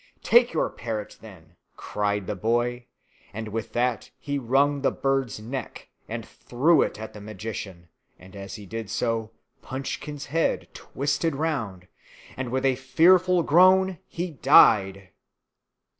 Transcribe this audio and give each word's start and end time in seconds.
"Take 0.23 0.51
your 0.51 0.67
parrot, 0.71 1.19
then," 1.21 1.57
cried 1.77 2.25
the 2.25 2.35
boy; 2.35 2.87
and 3.35 3.49
with 3.49 3.73
that 3.73 4.09
he 4.17 4.39
wrung 4.39 4.81
the 4.81 4.89
bird's 4.89 5.39
neck, 5.39 5.89
and 6.07 6.25
threw 6.25 6.81
it 6.81 6.99
at 6.99 7.13
the 7.13 7.21
magician; 7.21 7.87
and, 8.17 8.35
as 8.35 8.55
he 8.55 8.65
did 8.65 8.89
so, 8.89 9.29
Punchkin's 9.61 10.25
head 10.25 10.67
twisted 10.73 11.35
round, 11.35 11.87
and, 12.35 12.49
with 12.49 12.65
a 12.65 12.77
fearful 12.77 13.43
groan, 13.43 13.99
he 14.07 14.31
died! 14.31 15.09